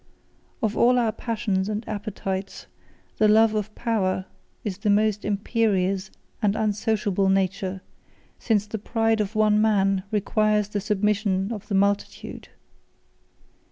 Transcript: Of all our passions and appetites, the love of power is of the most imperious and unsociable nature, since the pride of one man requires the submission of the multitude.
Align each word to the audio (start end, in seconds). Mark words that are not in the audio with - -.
Of 0.63 0.75
all 0.75 0.97
our 0.97 1.11
passions 1.11 1.69
and 1.69 1.87
appetites, 1.87 2.65
the 3.17 3.27
love 3.27 3.53
of 3.53 3.75
power 3.75 4.25
is 4.63 4.77
of 4.77 4.81
the 4.81 4.89
most 4.89 5.23
imperious 5.23 6.09
and 6.41 6.55
unsociable 6.55 7.29
nature, 7.29 7.81
since 8.39 8.65
the 8.65 8.79
pride 8.79 9.21
of 9.21 9.35
one 9.35 9.61
man 9.61 10.01
requires 10.09 10.69
the 10.69 10.81
submission 10.81 11.51
of 11.51 11.67
the 11.67 11.75
multitude. 11.75 12.49